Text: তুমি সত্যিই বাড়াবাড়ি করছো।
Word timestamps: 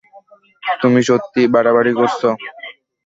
তুমি 0.81 0.99
সত্যিই 1.09 1.51
বাড়াবাড়ি 1.53 1.91
করছো। 1.99 2.29